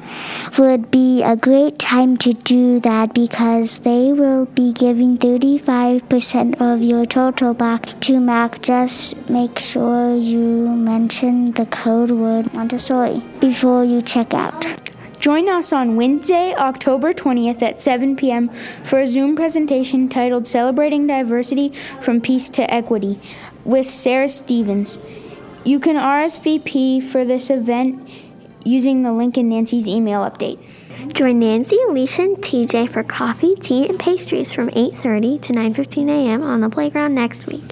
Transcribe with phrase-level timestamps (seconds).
[0.59, 6.83] would be a great time to do that because they will be giving 35% of
[6.83, 8.61] your total back to Mac.
[8.61, 14.86] Just make sure you mention the code word Montessori before you check out.
[15.19, 18.49] Join us on Wednesday, October 20th at 7 p.m.
[18.83, 23.19] for a Zoom presentation titled Celebrating Diversity from Peace to Equity
[23.65, 24.99] with Sarah Stevens.
[25.65, 28.07] You can RSVP for this event
[28.65, 30.59] using the link in Nancy's email update.
[31.13, 36.43] Join Nancy, Alicia, and TJ for coffee, tea, and pastries from 8:30 to 9:15 a.m.
[36.43, 37.63] on the playground next week.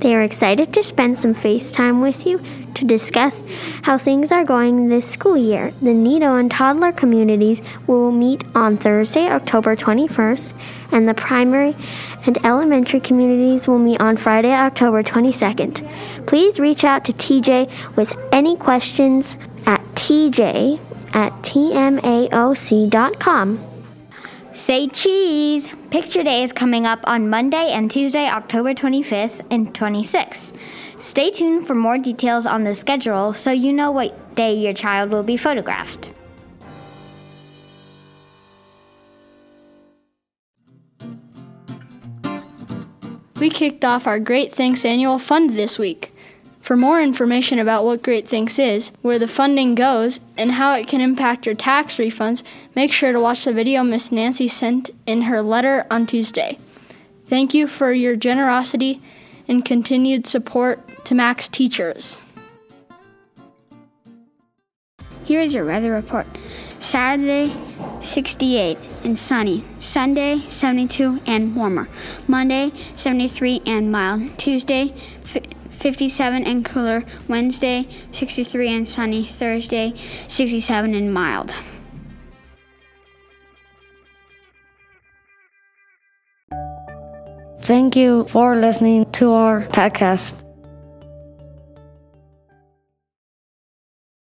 [0.00, 2.40] They are excited to spend some FaceTime with you
[2.74, 3.42] to discuss
[3.82, 5.72] how things are going this school year.
[5.80, 10.54] The Nido and toddler communities will meet on Thursday, October 21st,
[10.90, 11.76] and the primary
[12.26, 16.26] and elementary communities will meet on Friday, October 22nd.
[16.26, 19.81] Please reach out to TJ with any questions at
[20.12, 20.78] TJ
[21.14, 22.00] at tmaoc.com.
[24.52, 25.70] Say cheese!
[25.90, 30.52] Picture Day is coming up on Monday and Tuesday, October 25th and 26th.
[30.98, 35.10] Stay tuned for more details on the schedule so you know what day your child
[35.10, 36.10] will be photographed.
[43.40, 46.11] We kicked off our Great Thanks Annual Fund this week.
[46.62, 50.86] For more information about what Great Thanks is, where the funding goes, and how it
[50.86, 52.44] can impact your tax refunds,
[52.76, 56.60] make sure to watch the video Miss Nancy sent in her letter on Tuesday.
[57.26, 59.02] Thank you for your generosity
[59.48, 62.22] and continued support to MAC's teachers.
[65.24, 66.26] Here is your weather report.
[66.78, 67.52] Saturday,
[68.00, 69.64] 68 and sunny.
[69.80, 71.88] Sunday, 72 and warmer.
[72.28, 74.38] Monday, 73 and mild.
[74.38, 74.94] Tuesday,
[75.82, 77.04] 57 and cooler.
[77.26, 79.24] Wednesday, 63 and sunny.
[79.24, 79.92] Thursday,
[80.28, 81.52] 67 and mild.
[87.62, 90.41] Thank you for listening to our podcast.